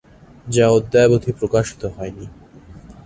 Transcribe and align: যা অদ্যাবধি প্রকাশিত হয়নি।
যা 0.47 0.65
অদ্যাবধি 0.69 1.31
প্রকাশিত 1.31 1.81
হয়নি। 1.95 2.25